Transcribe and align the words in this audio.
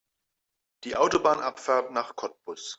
Die 0.83 0.95
Autobahnabfahrt 0.95 1.91
nach 1.91 2.15
Cottbus 2.15 2.69